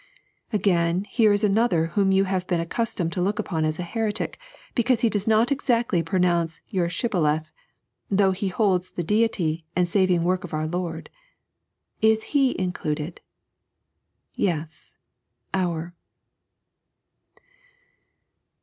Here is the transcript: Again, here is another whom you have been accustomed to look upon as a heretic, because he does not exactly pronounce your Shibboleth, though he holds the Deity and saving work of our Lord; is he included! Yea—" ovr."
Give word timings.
Again, 0.51 1.03
here 1.03 1.31
is 1.31 1.43
another 1.43 1.85
whom 1.93 2.11
you 2.11 2.23
have 2.23 2.47
been 2.47 2.59
accustomed 2.59 3.11
to 3.13 3.21
look 3.21 3.37
upon 3.37 3.65
as 3.65 3.77
a 3.77 3.83
heretic, 3.83 4.39
because 4.73 5.01
he 5.01 5.11
does 5.11 5.27
not 5.27 5.51
exactly 5.51 6.01
pronounce 6.01 6.59
your 6.69 6.89
Shibboleth, 6.89 7.51
though 8.09 8.31
he 8.31 8.47
holds 8.47 8.89
the 8.89 9.03
Deity 9.03 9.63
and 9.75 9.87
saving 9.87 10.23
work 10.23 10.43
of 10.43 10.55
our 10.55 10.65
Lord; 10.65 11.11
is 12.01 12.23
he 12.33 12.59
included! 12.59 13.21
Yea—" 14.33 14.65
ovr." 15.53 15.93